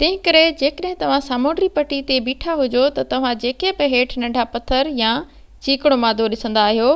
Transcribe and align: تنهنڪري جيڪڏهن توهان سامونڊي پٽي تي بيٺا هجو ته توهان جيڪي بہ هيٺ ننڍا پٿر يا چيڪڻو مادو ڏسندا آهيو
تنهنڪري 0.00 0.42
جيڪڏهن 0.60 0.92
توهان 1.00 1.24
سامونڊي 1.28 1.68
پٽي 1.78 1.98
تي 2.10 2.18
بيٺا 2.28 2.54
هجو 2.60 2.82
ته 2.98 3.06
توهان 3.14 3.40
جيڪي 3.46 3.72
بہ 3.80 3.88
هيٺ 3.96 4.14
ننڍا 4.26 4.44
پٿر 4.54 4.90
يا 5.00 5.12
چيڪڻو 5.68 6.02
مادو 6.08 6.30
ڏسندا 6.36 6.68
آهيو 6.72 6.94